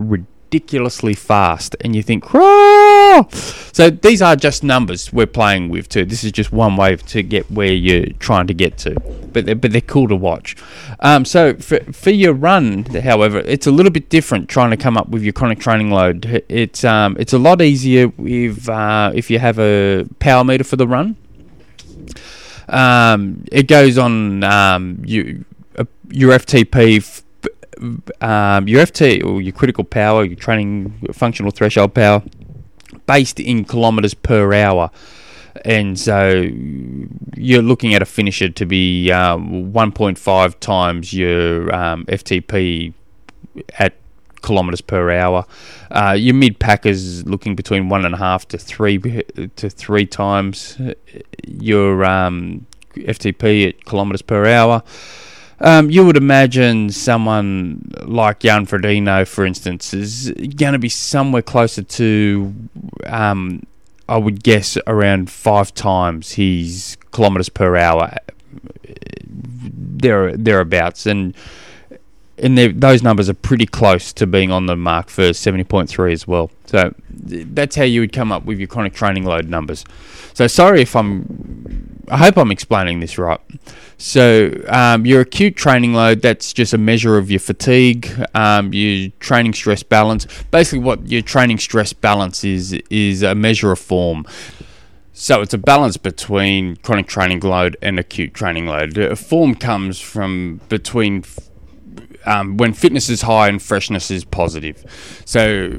ridiculously 0.50 1.14
fast, 1.14 1.76
and 1.80 1.94
you 1.94 2.02
think, 2.02 2.24
so 2.30 3.90
these 3.90 4.22
are 4.22 4.36
just 4.36 4.62
numbers 4.62 5.12
we're 5.12 5.26
playing 5.26 5.68
with 5.68 5.88
too. 5.88 6.04
This 6.04 6.24
is 6.24 6.32
just 6.32 6.52
one 6.52 6.76
way 6.76 6.96
to 6.96 7.22
get 7.22 7.50
where 7.50 7.72
you're 7.72 8.12
trying 8.18 8.46
to 8.46 8.54
get 8.54 8.78
to, 8.78 8.98
but 9.32 9.46
they're, 9.46 9.54
but 9.54 9.72
they're 9.72 9.80
cool 9.80 10.08
to 10.08 10.16
watch. 10.16 10.56
Um, 11.00 11.24
so 11.24 11.54
for 11.54 11.80
for 11.92 12.10
your 12.10 12.32
run, 12.32 12.84
however, 12.84 13.38
it's 13.38 13.66
a 13.66 13.70
little 13.70 13.92
bit 13.92 14.08
different 14.08 14.48
trying 14.48 14.70
to 14.70 14.76
come 14.76 14.96
up 14.96 15.08
with 15.08 15.22
your 15.22 15.32
chronic 15.32 15.58
training 15.58 15.90
load. 15.90 16.42
It's 16.48 16.84
um 16.84 17.16
it's 17.18 17.32
a 17.32 17.38
lot 17.38 17.60
easier 17.60 18.12
if 18.18 18.68
uh, 18.68 19.12
if 19.14 19.30
you 19.30 19.38
have 19.38 19.58
a 19.58 20.06
power 20.18 20.44
meter 20.44 20.64
for 20.64 20.76
the 20.76 20.86
run. 20.86 21.16
Um, 22.68 23.44
it 23.50 23.66
goes 23.66 23.98
on 23.98 24.44
um, 24.44 25.02
you, 25.04 25.44
uh, 25.78 25.84
your 26.10 26.32
FTP. 26.32 26.98
F- 26.98 27.22
um, 28.20 28.66
your 28.66 28.84
FT 28.84 29.24
or 29.24 29.40
your 29.40 29.52
critical 29.52 29.84
power, 29.84 30.24
your 30.24 30.34
training 30.34 30.92
functional 31.12 31.52
threshold 31.52 31.94
power, 31.94 32.22
based 33.06 33.38
in 33.38 33.64
kilometres 33.64 34.14
per 34.14 34.52
hour. 34.52 34.90
And 35.64 35.98
so 35.98 36.48
you're 37.36 37.62
looking 37.62 37.94
at 37.94 38.02
a 38.02 38.04
finisher 38.04 38.48
to 38.48 38.66
be 38.66 39.10
um, 39.12 39.72
1.5 39.72 40.60
times 40.60 41.12
your 41.12 41.74
um, 41.74 42.04
FTP 42.06 42.92
at 43.78 43.94
kilometres 44.42 44.80
per 44.80 45.10
hour. 45.10 45.44
Uh, 45.90 46.16
your 46.18 46.34
mid 46.34 46.58
packers 46.58 47.26
looking 47.26 47.54
between 47.54 47.88
one 47.88 48.04
and 48.04 48.14
a 48.14 48.18
half 48.18 48.46
to 48.48 48.58
three 48.58 48.98
to 49.56 49.70
three 49.70 50.06
times 50.06 50.80
your 51.46 52.04
um, 52.04 52.66
FTP 52.94 53.68
at 53.68 53.84
kilometres 53.84 54.22
per 54.22 54.46
hour. 54.46 54.82
Um, 55.60 55.90
you 55.90 56.06
would 56.06 56.16
imagine 56.16 56.90
someone 56.90 57.90
like 58.02 58.40
Jan 58.40 58.64
Frodeno, 58.66 59.26
for 59.26 59.44
instance, 59.44 59.92
is 59.92 60.30
going 60.56 60.72
to 60.72 60.78
be 60.78 60.88
somewhere 60.88 61.42
closer 61.42 61.82
to, 61.82 62.54
um, 63.06 63.66
I 64.08 64.18
would 64.18 64.44
guess, 64.44 64.78
around 64.86 65.30
five 65.30 65.74
times 65.74 66.32
his 66.32 66.96
kilometres 67.12 67.48
per 67.48 67.76
hour. 67.76 68.14
There, 69.24 70.36
thereabouts, 70.36 71.06
and 71.06 71.34
and 72.38 72.58
those 72.58 73.02
numbers 73.02 73.28
are 73.28 73.34
pretty 73.34 73.66
close 73.66 74.12
to 74.14 74.26
being 74.26 74.50
on 74.50 74.66
the 74.66 74.76
mark 74.76 75.08
for 75.08 75.30
70.3 75.30 76.12
as 76.12 76.26
well. 76.26 76.50
So 76.66 76.94
that's 77.10 77.76
how 77.76 77.84
you 77.84 78.00
would 78.00 78.12
come 78.12 78.32
up 78.32 78.44
with 78.44 78.58
your 78.58 78.68
chronic 78.68 78.94
training 78.94 79.24
load 79.24 79.48
numbers. 79.48 79.84
So 80.34 80.46
sorry 80.46 80.82
if 80.82 80.94
I'm 80.94 81.98
I 82.10 82.16
hope 82.16 82.36
I'm 82.36 82.50
explaining 82.50 83.00
this 83.00 83.18
right. 83.18 83.40
So, 83.98 84.52
um, 84.68 85.04
your 85.04 85.22
acute 85.22 85.56
training 85.56 85.94
load, 85.94 86.22
that's 86.22 86.52
just 86.52 86.72
a 86.72 86.78
measure 86.78 87.18
of 87.18 87.30
your 87.30 87.40
fatigue, 87.40 88.08
um, 88.34 88.72
your 88.72 89.10
training 89.20 89.54
stress 89.54 89.82
balance. 89.82 90.26
Basically, 90.50 90.78
what 90.78 91.08
your 91.08 91.22
training 91.22 91.58
stress 91.58 91.92
balance 91.92 92.44
is, 92.44 92.72
is 92.90 93.22
a 93.22 93.34
measure 93.34 93.72
of 93.72 93.78
form. 93.78 94.24
So, 95.12 95.40
it's 95.40 95.52
a 95.52 95.58
balance 95.58 95.96
between 95.96 96.76
chronic 96.76 97.08
training 97.08 97.40
load 97.40 97.76
and 97.82 97.98
acute 97.98 98.34
training 98.34 98.66
load. 98.66 98.96
Uh, 98.98 99.14
form 99.14 99.54
comes 99.54 100.00
from 100.00 100.60
between 100.68 101.24
um, 102.28 102.58
when 102.58 102.74
fitness 102.74 103.08
is 103.08 103.22
high 103.22 103.48
and 103.48 103.60
freshness 103.60 104.10
is 104.10 104.24
positive. 104.24 104.84
So, 105.24 105.70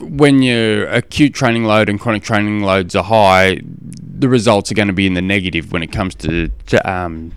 when 0.00 0.40
your 0.40 0.86
acute 0.88 1.34
training 1.34 1.64
load 1.64 1.88
and 1.88 1.98
chronic 1.98 2.22
training 2.22 2.62
loads 2.62 2.94
are 2.94 3.02
high, 3.02 3.60
the 3.64 4.28
results 4.28 4.70
are 4.70 4.74
going 4.74 4.88
to 4.88 4.94
be 4.94 5.06
in 5.06 5.14
the 5.14 5.22
negative 5.22 5.72
when 5.72 5.82
it 5.82 5.90
comes 5.90 6.14
to, 6.16 6.48
to 6.68 6.90
um, 6.90 7.32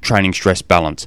training 0.00 0.32
stress 0.32 0.62
balance. 0.62 1.06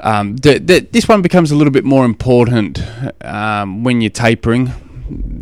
Um, 0.00 0.36
the, 0.36 0.58
the, 0.58 0.80
this 0.80 1.08
one 1.08 1.22
becomes 1.22 1.50
a 1.50 1.56
little 1.56 1.72
bit 1.72 1.84
more 1.84 2.04
important 2.04 2.82
um, 3.24 3.84
when 3.84 4.00
you're 4.00 4.10
tapering. 4.10 4.72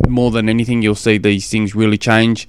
More 0.07 0.31
than 0.31 0.49
anything, 0.49 0.81
you'll 0.81 0.95
see 0.95 1.17
these 1.17 1.49
things 1.49 1.75
really 1.75 1.97
change. 1.97 2.47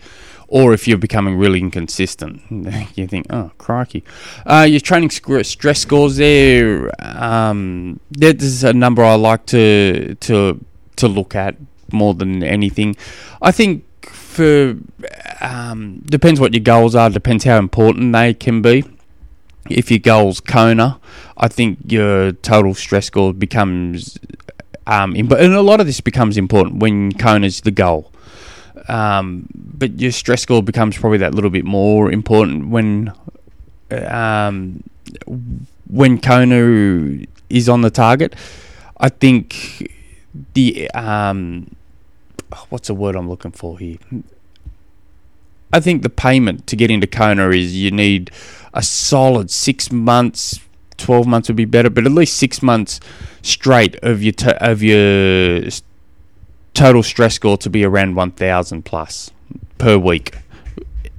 Or 0.50 0.72
if 0.72 0.88
you're 0.88 0.98
becoming 0.98 1.36
really 1.36 1.60
inconsistent, 1.60 2.42
you 2.96 3.06
think, 3.06 3.26
oh, 3.30 3.50
crikey. 3.58 4.02
Uh, 4.46 4.66
your 4.68 4.80
training 4.80 5.10
stress 5.10 5.80
scores 5.80 6.16
there, 6.16 6.90
um, 7.00 8.00
there's 8.10 8.64
a 8.64 8.72
number 8.72 9.04
I 9.04 9.14
like 9.14 9.44
to, 9.46 10.14
to, 10.14 10.64
to 10.96 11.08
look 11.08 11.34
at 11.34 11.56
more 11.92 12.14
than 12.14 12.42
anything. 12.42 12.96
I 13.42 13.52
think 13.52 13.84
for 14.00 14.76
um, 15.40 16.00
depends 16.06 16.40
what 16.40 16.54
your 16.54 16.62
goals 16.62 16.94
are, 16.94 17.10
depends 17.10 17.44
how 17.44 17.58
important 17.58 18.12
they 18.12 18.34
can 18.34 18.62
be. 18.62 18.84
If 19.68 19.90
your 19.90 20.00
goals 20.00 20.40
Kona, 20.40 20.98
I 21.36 21.48
think 21.48 21.78
your 21.86 22.32
total 22.32 22.74
stress 22.74 23.06
score 23.06 23.34
becomes 23.34 24.18
um, 24.86 25.14
and 25.14 25.30
a 25.32 25.60
lot 25.60 25.80
of 25.80 25.86
this 25.86 26.00
becomes 26.00 26.38
important 26.38 26.80
when 26.80 27.12
Kona's 27.12 27.60
the 27.60 27.70
goal. 27.70 28.10
Um, 28.88 29.46
but 29.54 30.00
your 30.00 30.12
stress 30.12 30.42
score 30.42 30.62
becomes 30.62 30.96
probably 30.96 31.18
that 31.18 31.34
little 31.34 31.50
bit 31.50 31.64
more 31.64 32.10
important 32.10 32.68
when 32.68 33.12
um, 33.90 34.82
when 35.88 36.20
Kona 36.20 37.24
is 37.50 37.68
on 37.68 37.82
the 37.82 37.90
target. 37.90 38.34
I 38.98 39.08
think 39.08 39.92
the 40.54 40.90
um, 40.92 41.74
what's 42.70 42.88
the 42.88 42.94
word 42.94 43.14
I'm 43.14 43.28
looking 43.28 43.52
for 43.52 43.78
here? 43.78 43.98
I 45.72 45.80
think 45.80 46.02
the 46.02 46.10
payment 46.10 46.66
to 46.68 46.76
get 46.76 46.90
into 46.90 47.06
Kona 47.06 47.50
is 47.50 47.76
you 47.76 47.90
need 47.90 48.30
a 48.72 48.82
solid 48.82 49.50
six 49.50 49.92
months, 49.92 50.60
twelve 50.96 51.26
months 51.26 51.48
would 51.48 51.56
be 51.56 51.66
better, 51.66 51.90
but 51.90 52.06
at 52.06 52.12
least 52.12 52.36
six 52.36 52.62
months 52.62 53.00
straight 53.42 53.96
of 54.02 54.22
your 54.22 54.32
to- 54.32 54.64
of 54.64 54.82
your 54.82 55.70
total 56.74 57.02
stress 57.02 57.34
score 57.34 57.56
to 57.58 57.70
be 57.70 57.84
around 57.84 58.14
one 58.14 58.30
thousand 58.30 58.84
plus 58.84 59.30
per 59.78 59.96
week, 59.98 60.36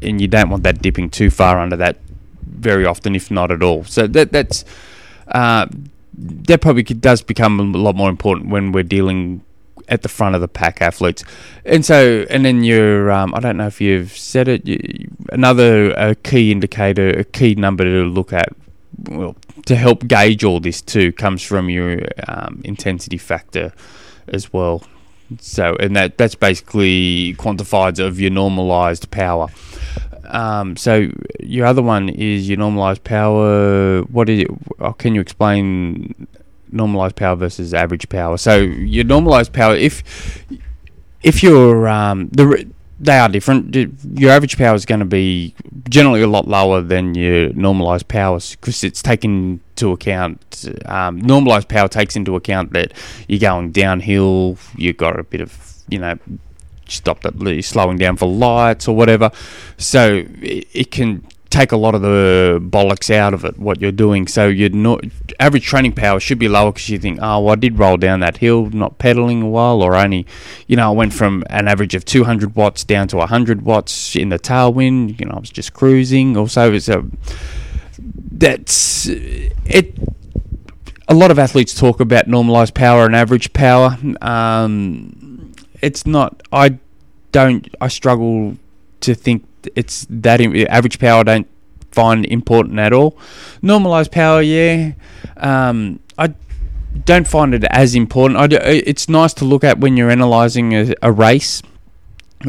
and 0.02 0.22
you 0.22 0.28
don't 0.28 0.50
want 0.50 0.64
that 0.64 0.82
dipping 0.82 1.10
too 1.10 1.30
far 1.30 1.60
under 1.60 1.76
that 1.78 1.98
very 2.44 2.86
often, 2.86 3.16
if 3.16 3.32
not 3.32 3.52
at 3.52 3.64
all. 3.64 3.84
So 3.84 4.08
that 4.08 4.32
that's 4.32 4.66
uh, 5.28 5.68
that 6.18 6.62
probably 6.62 6.84
does 6.84 7.22
become 7.22 7.60
a 7.60 7.78
lot 7.78 7.96
more 7.96 8.10
important 8.10 8.50
when 8.50 8.72
we're 8.72 8.84
dealing 8.84 9.42
at 9.88 10.04
the 10.04 10.10
front 10.10 10.36
of 10.36 10.42
the 10.42 10.48
pack 10.48 10.82
athletes. 10.82 11.24
And 11.66 11.84
so, 11.84 12.26
and 12.30 12.46
then 12.46 12.64
you're, 12.64 13.10
um, 13.10 13.34
I 13.34 13.40
don't 13.40 13.58
know 13.58 13.66
if 13.66 13.82
you've 13.82 14.12
said 14.12 14.48
it, 14.48 14.68
you, 14.68 15.10
another 15.32 15.92
a 15.94 16.14
key 16.14 16.52
indicator, 16.52 17.10
a 17.10 17.24
key 17.24 17.56
number 17.56 17.84
to 17.86 18.04
look 18.04 18.32
at, 18.32 18.50
well, 19.10 19.36
to 19.66 19.76
help 19.76 20.08
gauge 20.08 20.44
all 20.44 20.60
this 20.60 20.82
too, 20.82 21.12
comes 21.12 21.42
from 21.42 21.72
your 21.72 22.02
um, 22.28 22.62
intensity 22.64 23.18
factor 23.18 23.74
as 24.28 24.54
well. 24.54 24.84
So, 25.40 25.76
and 25.80 25.96
that 25.96 26.18
that's 26.18 26.36
basically 26.36 27.36
quantified 27.38 28.00
of 28.00 28.20
your 28.20 28.32
normalized 28.32 29.12
power. 29.12 29.48
Um, 30.26 30.76
so 30.76 31.10
your 31.40 31.66
other 31.66 31.82
one 31.82 32.10
is 32.10 32.48
your 32.48 32.58
normalized 32.58 33.04
power. 33.04 34.02
What 34.04 34.30
is 34.30 34.42
it? 34.42 34.48
Oh, 34.80 34.94
can 34.94 35.16
you 35.16 35.22
explain 35.22 36.28
normalized 36.72 37.16
power 37.16 37.36
versus 37.36 37.74
average 37.74 38.10
power. 38.10 38.38
So 38.38 38.58
your 38.58 39.04
normalized 39.04 39.54
power, 39.54 39.76
if 39.76 40.46
if 41.24 41.44
you're 41.44 41.88
um, 41.88 42.30
the 42.30 42.68
they 43.00 43.18
are 43.18 43.30
different. 43.30 43.76
Your 44.20 44.32
average 44.32 44.58
power 44.58 44.76
is 44.76 44.86
going 44.86 45.00
to 45.00 45.06
be 45.06 45.56
generally 45.88 46.22
a 46.22 46.28
lot 46.28 46.48
lower 46.48 46.82
than 46.82 47.16
your 47.16 47.54
normalized 47.54 48.10
powers 48.10 48.56
because 48.58 48.84
it's 48.84 49.02
taken 49.02 49.62
into 49.80 49.94
account. 49.94 50.66
Um, 50.86 51.20
normalized 51.20 51.70
power 51.70 51.88
takes 51.88 52.16
into 52.16 52.36
account 52.36 52.74
that 52.74 52.94
you're 53.28 53.40
going 53.40 53.72
downhill. 53.72 54.58
You've 54.76 54.98
got 54.98 55.20
a 55.20 55.24
bit 55.24 55.42
of 55.42 55.74
you 55.88 56.00
know 56.00 56.18
stopped 56.88 57.26
at 57.26 57.34
slowing 57.64 57.98
down 57.98 58.18
for 58.18 58.28
lights 58.28 58.88
or 58.88 58.96
whatever. 58.96 59.32
So 59.78 60.26
it, 60.42 60.68
it 60.74 60.92
can 60.92 61.26
take 61.50 61.72
a 61.72 61.78
lot 61.78 61.96
of 61.96 62.02
the 62.02 62.60
bollocks 62.62 63.14
out 63.14 63.34
of 63.34 63.44
it, 63.44 63.58
what 63.58 63.82
you're 63.82 63.92
doing. 63.92 64.28
So 64.28 64.48
your 64.48 64.70
no, 64.70 65.00
average 65.40 65.66
training 65.66 65.94
power 65.94 66.20
should 66.20 66.38
be 66.38 66.48
lower 66.48 66.72
because 66.72 66.90
you 66.90 67.00
think, 67.00 67.20
oh, 67.22 67.42
well, 67.42 67.54
I 67.54 67.56
did 67.56 67.80
roll 67.80 67.98
down 67.98 68.20
that 68.20 68.38
hill, 68.38 68.70
not 68.70 69.00
pedaling 69.00 69.42
a 69.42 69.48
while, 69.48 69.82
or 69.82 69.96
only, 69.96 70.28
you 70.68 70.76
know, 70.76 70.90
I 70.90 70.94
went 70.94 71.14
from 71.14 71.44
an 71.50 71.68
average 71.68 71.96
of 71.96 72.06
200 72.06 72.56
watts 72.56 72.84
down 72.84 73.08
to 73.10 73.18
100 73.18 73.64
watts 73.64 74.16
in 74.16 74.30
the 74.30 74.38
tailwind. 74.38 75.20
You 75.20 75.26
know, 75.26 75.34
I 75.34 75.40
was 75.40 75.50
just 75.50 75.74
cruising. 75.74 76.38
Also, 76.38 76.72
it's 76.72 76.88
a 76.88 77.04
that's 78.32 79.08
it. 79.08 79.98
A 81.08 81.14
lot 81.14 81.32
of 81.32 81.40
athletes 81.40 81.74
talk 81.74 82.00
about 82.00 82.28
normalized 82.28 82.76
power 82.76 83.06
and 83.06 83.16
average 83.16 83.52
power. 83.54 83.98
Um, 84.22 85.54
it's 85.82 86.06
not. 86.06 86.42
I 86.52 86.78
don't. 87.32 87.68
I 87.82 87.88
struggle 87.88 88.58
to 89.02 89.16
think 89.16 89.46
it's 89.76 90.06
that 90.10 90.42
average 90.70 91.00
power 91.00 91.22
I 91.22 91.24
don't 91.24 91.48
find 91.92 92.26
important 92.26 92.80
at 92.80 92.94
all. 92.94 93.18
Normalized 93.62 94.12
power, 94.12 94.42
yeah. 94.42 94.94
Um, 95.38 96.00
I 96.18 96.34
don't 97.06 97.28
find 97.28 97.54
it 97.54 97.64
as 97.66 97.96
important. 97.96 98.40
I 98.40 98.48
do, 98.48 98.58
it's 98.58 99.10
nice 99.10 99.34
to 99.36 99.46
look 99.46 99.64
at 99.64 99.80
when 99.80 99.98
you're 99.98 100.10
analysing 100.10 100.74
a, 100.74 100.94
a, 101.02 101.12
race 101.12 101.62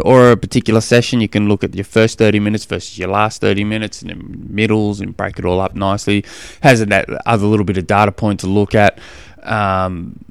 or 0.02 0.30
a 0.30 0.37
particular 0.37 0.80
session. 0.80 1.20
You 1.20 1.28
can 1.28 1.49
look 1.49 1.64
at 1.64 1.75
your 1.75 1.85
first 1.85 2.18
30 2.18 2.40
minutes 2.40 2.64
versus 2.64 2.99
your 2.99 3.09
last 3.09 3.40
30 3.40 3.64
minutes 3.64 4.02
and 4.02 4.11
then 4.11 4.47
middles 4.49 5.00
and 5.00 5.16
break 5.16 5.38
it 5.38 5.44
all 5.44 5.61
up 5.61 5.75
nicely. 5.75 6.25
Has 6.62 6.85
that 6.85 7.09
other 7.26 7.47
little 7.47 7.64
bit 7.64 7.76
of 7.76 7.87
data 7.87 8.12
point 8.12 8.40
to 8.40 8.47
look 8.47 8.75
at. 8.75 8.99
Um, 9.42 10.25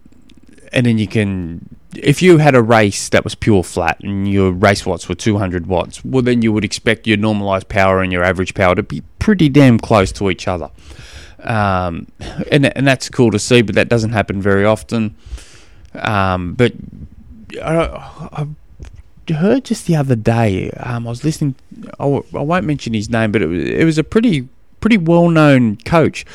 and 0.72 0.86
then 0.86 0.98
you 0.98 1.08
can 1.08 1.80
if 1.96 2.22
you 2.22 2.38
had 2.38 2.56
a 2.56 2.62
race 2.62 3.10
that 3.10 3.24
was 3.24 3.36
pure 3.36 3.64
flat 3.64 4.00
and 4.02 4.28
your 4.28 4.52
race 4.52 4.86
watts 4.86 5.10
were 5.10 5.16
200 5.16 5.66
watts, 5.66 6.04
well, 6.06 6.22
then 6.22 6.42
you 6.42 6.54
would 6.54 6.64
expect 6.64 7.08
your 7.08 7.18
normalized 7.18 7.68
power 7.68 8.02
and 8.02 8.12
your 8.12 8.24
average 8.24 8.54
power 8.54 8.76
to 8.76 8.84
be 8.84 9.02
pretty 9.18 9.50
damn 9.50 9.80
close 9.80 10.12
to 10.14 10.30
each 10.30 10.48
other. 10.48 10.70
Um, 11.44 12.08
and, 12.52 12.66
and 12.66 12.86
that's 12.86 13.10
cool 13.10 13.32
to 13.32 13.40
see, 13.40 13.62
but 13.62 13.76
that 13.76 13.90
doesn't 13.90 14.12
happen 14.12 14.42
very 14.42 14.66
often. 14.66 15.16
Um, 15.96 16.54
but 16.54 16.74
I, 17.62 17.86
I, 18.34 18.48
heard 19.36 19.66
just 19.66 19.88
the 19.88 19.96
other 19.96 20.16
day, 20.16 20.72
um, 20.72 21.08
I 21.08 21.10
was 21.10 21.24
listening, 21.24 21.56
I 22.00 22.04
w- 22.04 22.24
I 22.34 22.42
won't 22.42 22.66
mention 22.66 22.94
his 22.94 23.10
name, 23.10 23.32
but 23.32 23.42
it 23.42 23.48
was, 23.48 23.64
it 23.64 23.86
was 23.86 23.98
a 23.98 24.04
pretty, 24.04 24.48
pretty 24.82 24.98
well 24.98 25.30
known 25.30 25.78
coach 25.78 26.26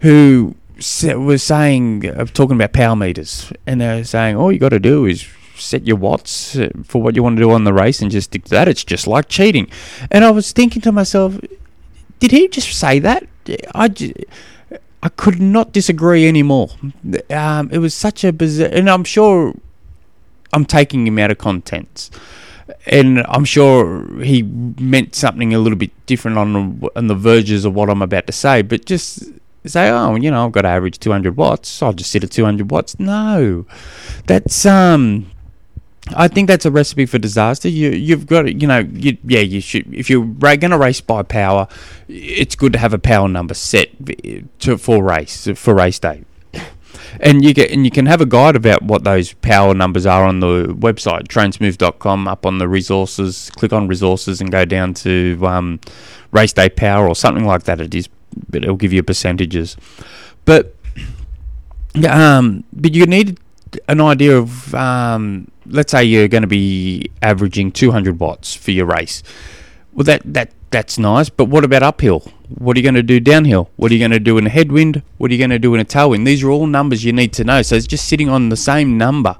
who 0.00 0.54
was 1.02 1.42
saying, 1.42 2.06
uh, 2.06 2.24
talking 2.26 2.56
about 2.56 2.72
power 2.72 2.96
meters, 2.96 3.52
and 3.66 3.80
they're 3.80 4.04
saying 4.04 4.36
all 4.36 4.52
you 4.52 4.58
got 4.58 4.70
to 4.70 4.78
do 4.78 5.06
is 5.06 5.26
set 5.56 5.86
your 5.86 5.96
watts 5.96 6.56
uh, 6.56 6.68
for 6.84 7.00
what 7.00 7.16
you 7.16 7.22
want 7.22 7.36
to 7.36 7.42
do 7.42 7.50
on 7.50 7.64
the 7.64 7.72
race 7.72 8.02
and 8.02 8.10
just 8.10 8.30
stick 8.30 8.44
to 8.44 8.50
that. 8.50 8.68
It's 8.68 8.84
just 8.84 9.06
like 9.06 9.28
cheating. 9.28 9.68
And 10.10 10.24
I 10.24 10.30
was 10.30 10.52
thinking 10.52 10.82
to 10.82 10.92
myself, 10.92 11.38
did 12.18 12.30
he 12.30 12.48
just 12.48 12.78
say 12.78 12.98
that? 12.98 13.26
I, 13.74 13.90
I 15.02 15.08
could 15.10 15.40
not 15.40 15.72
disagree 15.72 16.26
anymore. 16.28 16.70
Um, 17.30 17.70
it 17.70 17.78
was 17.78 17.94
such 17.94 18.24
a 18.24 18.32
bizarre, 18.32 18.68
and 18.68 18.90
I'm 18.90 19.04
sure 19.04 19.54
I'm 20.52 20.64
taking 20.64 21.06
him 21.06 21.18
out 21.18 21.30
of 21.30 21.38
context. 21.38 22.16
And 22.86 23.24
I'm 23.28 23.44
sure 23.44 24.06
he 24.22 24.42
meant 24.42 25.14
something 25.14 25.54
a 25.54 25.58
little 25.58 25.78
bit 25.78 25.92
different 26.06 26.36
on 26.38 26.82
on 26.96 27.06
the 27.06 27.14
verges 27.14 27.64
of 27.64 27.74
what 27.74 27.88
I'm 27.88 28.02
about 28.02 28.26
to 28.26 28.32
say, 28.32 28.62
but 28.62 28.84
just 28.84 29.24
say, 29.68 29.90
oh, 29.90 30.14
you 30.16 30.30
know, 30.30 30.46
I've 30.46 30.52
got 30.52 30.62
to 30.62 30.68
average 30.68 30.98
200 30.98 31.36
watts. 31.36 31.82
I'll 31.82 31.92
just 31.92 32.10
sit 32.10 32.24
at 32.24 32.30
200 32.30 32.70
watts. 32.70 32.98
No, 32.98 33.66
that's 34.26 34.66
um. 34.66 35.30
I 36.14 36.28
think 36.28 36.46
that's 36.46 36.64
a 36.64 36.70
recipe 36.70 37.04
for 37.04 37.18
disaster. 37.18 37.68
You 37.68 37.90
you've 37.90 38.26
got 38.26 38.42
to, 38.42 38.52
you 38.52 38.68
know 38.68 38.78
you, 38.78 39.16
yeah 39.24 39.40
you 39.40 39.60
should 39.60 39.92
if 39.92 40.08
you're 40.08 40.24
going 40.24 40.70
to 40.70 40.78
race 40.78 41.00
by 41.00 41.24
power, 41.24 41.66
it's 42.06 42.54
good 42.54 42.72
to 42.74 42.78
have 42.78 42.94
a 42.94 42.98
power 42.98 43.28
number 43.28 43.54
set 43.54 43.90
to 44.60 44.78
for 44.78 45.02
race 45.02 45.48
for 45.56 45.74
race 45.74 45.98
day. 45.98 46.22
And 47.20 47.44
you 47.44 47.54
get 47.54 47.70
and 47.70 47.84
you 47.84 47.90
can 47.90 48.06
have 48.06 48.20
a 48.20 48.26
guide 48.26 48.56
about 48.56 48.82
what 48.82 49.04
those 49.04 49.32
power 49.34 49.74
numbers 49.74 50.06
are 50.06 50.24
on 50.24 50.40
the 50.40 50.64
website 50.68 51.28
trainsmooth.com. 51.28 52.28
Up 52.28 52.46
on 52.46 52.58
the 52.58 52.68
resources, 52.68 53.50
click 53.50 53.72
on 53.72 53.88
resources 53.88 54.40
and 54.40 54.50
go 54.50 54.64
down 54.64 54.94
to 54.94 55.38
um, 55.42 55.80
race 56.32 56.52
day 56.52 56.68
power 56.68 57.06
or 57.08 57.14
something 57.14 57.44
like 57.44 57.64
that. 57.64 57.80
It 57.80 57.94
is, 57.94 58.08
but 58.48 58.62
it'll 58.62 58.76
give 58.76 58.92
you 58.92 59.02
percentages. 59.02 59.76
But 60.44 60.74
um, 62.08 62.64
but 62.72 62.94
you 62.94 63.06
need 63.06 63.38
an 63.88 64.00
idea 64.00 64.36
of 64.36 64.74
um, 64.74 65.50
let's 65.66 65.92
say 65.92 66.04
you're 66.04 66.28
going 66.28 66.42
to 66.42 66.48
be 66.48 67.10
averaging 67.22 67.72
200 67.72 68.18
watts 68.20 68.54
for 68.54 68.70
your 68.70 68.86
race. 68.86 69.22
Well, 69.92 70.04
that 70.04 70.22
that 70.24 70.52
that's 70.70 70.98
nice, 70.98 71.28
but 71.30 71.46
what 71.46 71.64
about 71.64 71.82
uphill? 71.82 72.32
What 72.48 72.76
are 72.76 72.80
you 72.80 72.84
going 72.84 72.94
to 72.94 73.02
do 73.02 73.20
downhill? 73.20 73.70
What 73.76 73.90
are 73.90 73.94
you 73.94 74.00
going 74.00 74.12
to 74.12 74.20
do 74.20 74.38
in 74.38 74.46
a 74.46 74.50
headwind? 74.50 75.02
What 75.18 75.30
are 75.30 75.34
you 75.34 75.38
going 75.38 75.50
to 75.50 75.58
do 75.58 75.74
in 75.74 75.80
a 75.80 75.84
tailwind? 75.84 76.24
These 76.24 76.42
are 76.44 76.50
all 76.50 76.66
numbers 76.66 77.04
you 77.04 77.12
need 77.12 77.32
to 77.34 77.44
know. 77.44 77.62
So 77.62 77.74
it's 77.74 77.86
just 77.86 78.08
sitting 78.08 78.28
on 78.28 78.48
the 78.48 78.56
same 78.56 78.96
number 78.96 79.34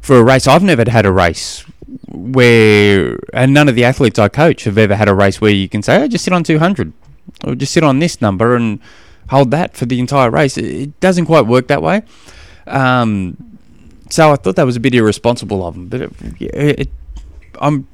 for 0.00 0.18
a 0.18 0.22
race. 0.22 0.46
I've 0.46 0.62
never 0.62 0.88
had 0.88 1.06
a 1.06 1.12
race 1.12 1.64
where, 2.08 3.18
and 3.32 3.52
none 3.52 3.68
of 3.68 3.74
the 3.74 3.84
athletes 3.84 4.18
I 4.18 4.28
coach 4.28 4.64
have 4.64 4.78
ever 4.78 4.94
had 4.94 5.08
a 5.08 5.14
race 5.14 5.40
where 5.40 5.50
you 5.50 5.68
can 5.68 5.82
say, 5.82 6.02
oh, 6.02 6.08
just 6.08 6.24
sit 6.24 6.32
on 6.32 6.44
200 6.44 6.92
or 7.44 7.54
just 7.54 7.72
sit 7.72 7.82
on 7.82 7.98
this 7.98 8.20
number 8.20 8.54
and 8.54 8.80
hold 9.30 9.50
that 9.50 9.76
for 9.76 9.86
the 9.86 9.98
entire 9.98 10.30
race. 10.30 10.56
It 10.56 10.98
doesn't 11.00 11.26
quite 11.26 11.46
work 11.46 11.68
that 11.68 11.82
way. 11.82 12.02
Um, 12.66 13.58
so 14.10 14.30
I 14.30 14.36
thought 14.36 14.56
that 14.56 14.66
was 14.66 14.76
a 14.76 14.80
bit 14.80 14.94
irresponsible 14.94 15.66
of 15.66 15.74
them. 15.74 15.88
But 15.88 16.02
it, 16.02 16.52
it, 16.52 16.88
I'm 17.60 17.88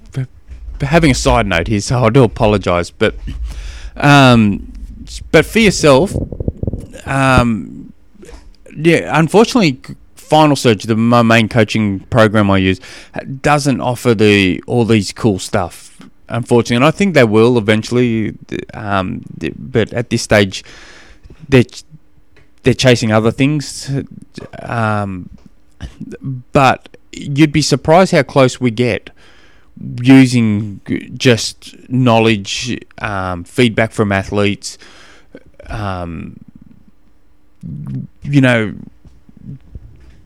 having 0.81 1.11
a 1.11 1.15
side 1.15 1.47
note 1.47 1.69
here, 1.69 1.81
so 1.81 2.05
I 2.05 2.11
do 2.11 2.25
apologise. 2.25 2.91
But 2.91 3.15
um, 3.99 4.73
but 5.31 5.47
for 5.47 5.59
yourself, 5.59 6.15
um, 7.07 7.93
yeah, 8.77 9.19
unfortunately, 9.19 9.81
Final 10.15 10.57
Surge, 10.57 10.85
the 10.85 10.95
my 10.97 11.23
main 11.23 11.49
coaching 11.49 12.01
program 12.01 12.51
I 12.51 12.59
use, 12.59 12.81
doesn't 13.41 13.81
offer 13.81 14.15
the 14.15 14.63
all 14.67 14.85
these 14.85 15.13
cool 15.13 15.39
stuff. 15.39 15.99
Unfortunately, 16.29 16.77
and 16.77 16.85
I 16.85 16.91
think 16.91 17.15
they 17.15 17.25
will 17.25 17.57
eventually. 17.57 18.37
Um, 18.75 19.25
but 19.57 19.93
at 19.95 20.11
this 20.11 20.23
stage, 20.23 20.63
they're 21.49 21.65
they're 22.63 22.75
chasing 22.75 23.11
other 23.11 23.31
things. 23.31 23.91
Um, 24.61 25.31
but 26.53 26.97
you'd 27.13 27.53
be 27.53 27.63
surprised 27.63 28.13
how 28.13 28.23
close 28.23 28.61
we 28.61 28.71
get 28.71 29.11
using 30.03 30.81
just 31.17 31.75
knowledge, 31.89 32.79
um, 32.99 33.45
feedback 33.45 33.93
from 33.93 34.13
athletes, 34.13 34.79
um, 35.67 36.39
you 38.23 38.41
know, 38.41 38.75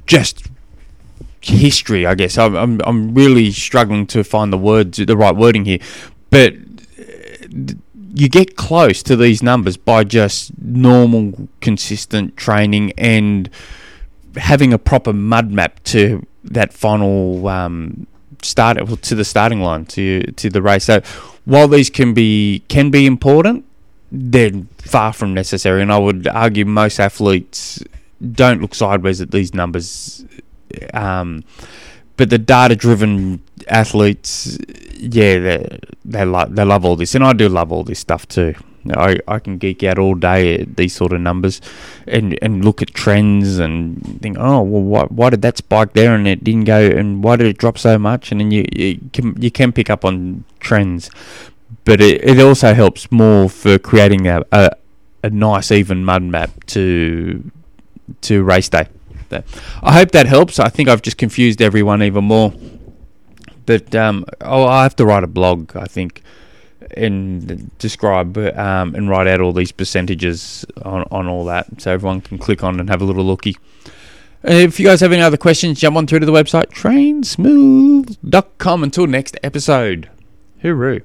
just 0.07 0.47
history. 1.41 2.07
I 2.07 2.15
guess 2.15 2.39
I'm, 2.39 2.55
I'm 2.55 2.81
I'm 2.85 3.15
really 3.15 3.51
struggling 3.51 4.07
to 4.09 4.25
find 4.25 4.53
the 4.53 4.59
words, 4.59 4.99
the 4.99 5.17
right 5.17 5.35
wording 5.35 5.65
here, 5.65 5.79
but 6.31 6.55
you 8.15 8.29
get 8.29 8.57
close 8.57 9.03
to 9.03 9.17
these 9.17 9.43
numbers 9.43 9.77
by 9.77 10.05
just 10.05 10.53
normal, 10.59 11.49
consistent 11.61 12.37
training 12.37 12.93
and 12.99 13.49
having 14.37 14.73
a 14.73 14.79
proper 14.79 15.13
mud 15.13 15.51
map 15.51 15.83
to 15.85 16.27
that 16.45 16.73
final 16.73 17.49
um, 17.49 18.07
start 18.43 18.79
to 19.03 19.15
the 19.15 19.25
starting 19.25 19.61
line 19.61 19.85
to 19.87 20.23
to 20.33 20.51
the 20.51 20.63
race. 20.63 20.85
So 20.85 21.01
while 21.45 21.69
these 21.69 21.91
can 21.91 22.15
be 22.15 22.63
can 22.69 22.91
be 22.91 23.07
important, 23.07 23.65
they're 24.11 24.53
far 24.79 25.13
from 25.13 25.35
necessary, 25.35 25.83
and 25.83 25.93
I 25.93 25.99
would 25.99 26.27
argue 26.27 26.65
most 26.65 27.01
athletes 27.01 27.83
don't 28.33 28.61
look 28.61 28.75
sideways 28.75 29.21
at 29.21 29.31
these 29.31 29.55
numbers. 29.55 30.25
Um, 30.95 31.45
but 32.17 32.31
the 32.31 32.39
data-driven 32.39 33.43
athletes, 33.69 34.59
yeah, 34.97 35.39
they 35.39 35.79
they 36.05 36.25
like 36.25 36.55
they 36.55 36.65
love 36.65 36.85
all 36.85 36.97
this, 36.97 37.15
and 37.15 37.25
I 37.25 37.33
do 37.33 37.49
love 37.49 37.73
all 37.73 37.85
this 37.85 37.99
stuff 37.99 38.29
too. 38.29 38.55
I, 38.91 39.19
I 39.29 39.39
can 39.39 39.59
geek 39.59 39.83
out 39.85 39.99
all 39.99 40.15
day 40.15 40.61
at 40.61 40.77
these 40.77 40.95
sort 40.95 41.13
of 41.13 41.21
numbers 41.21 41.61
and, 42.07 42.39
and 42.43 42.65
look 42.65 42.83
at 42.83 42.93
trends 42.95 43.59
and 43.59 44.21
think, 44.21 44.37
oh, 44.39 44.63
well, 44.63 44.83
why, 44.83 45.03
why 45.05 45.31
did 45.31 45.43
that 45.43 45.59
spike 45.59 45.93
there 45.93 46.15
and 46.15 46.27
it 46.27 46.43
didn't 46.43 46.65
go, 46.65 46.81
and 46.81 47.23
why 47.23 47.37
did 47.37 47.47
it 47.47 47.59
drop 47.59 47.79
so 47.79 47.99
much? 47.99 48.33
And 48.33 48.41
then 48.41 48.51
you, 48.51 48.65
you, 48.73 48.99
can, 49.13 49.41
you 49.41 49.51
can 49.51 49.73
pick 49.73 49.91
up 49.91 50.05
on 50.05 50.45
trends, 50.61 51.11
but 51.85 52.01
it, 52.01 52.25
it 52.25 52.41
also 52.41 52.75
helps 52.75 53.11
more 53.13 53.49
for 53.49 53.79
creating 53.79 54.27
a, 54.27 54.45
a, 54.51 54.71
a 55.23 55.31
nice, 55.31 55.71
even 55.71 56.05
mud 56.05 56.23
map 56.23 56.51
to, 56.67 57.51
to 58.23 58.43
race 58.43 58.69
day. 58.69 58.89
I 59.83 59.93
hope 59.95 60.11
that 60.11 60.27
helps. 60.27 60.59
I 60.59 60.69
think 60.69 60.89
I've 60.89 61.01
just 61.01 61.17
confused 61.17 61.63
everyone 61.63 62.03
even 62.03 62.25
more. 62.25 62.53
But 63.65 63.95
um, 63.95 64.27
oh, 64.41 64.67
I 64.67 64.83
have 64.83 64.97
to 64.97 65.07
write 65.07 65.25
a 65.25 65.29
blog, 65.29 65.77
I 65.77 65.87
think 65.87 66.23
and 66.97 67.77
describe 67.79 68.39
um, 68.39 68.95
and 68.95 69.09
write 69.09 69.27
out 69.27 69.41
all 69.41 69.53
these 69.53 69.73
percentages 69.73 70.65
on, 70.83 71.05
on 71.11 71.27
all 71.27 71.45
that 71.47 71.81
so 71.81 71.93
everyone 71.93 72.21
can 72.21 72.39
click 72.39 72.63
on 72.63 72.79
and 72.81 72.89
have 72.89 73.03
a 73.03 73.05
little 73.05 73.25
looky. 73.25 73.57
If 74.45 74.81
you 74.81 74.87
guys 74.87 75.01
have 75.01 75.13
any 75.13 75.23
other 75.23 75.37
questions, 75.37 75.79
jump 75.79 75.97
on 75.97 76.07
through 76.07 76.21
to 76.21 76.27
the 76.27 76.33
website 76.33 76.71
trainsmooth.com. 76.71 78.83
Until 78.83 79.07
next 79.07 79.37
episode. 79.43 80.11
Hooroo. 80.63 81.03